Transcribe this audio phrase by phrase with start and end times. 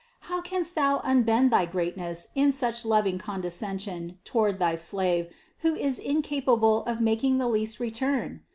[0.21, 5.99] How canst Thou unbend thy greatness in such loving condescension toward thy slave, who is
[5.99, 8.41] incapable of making the least return?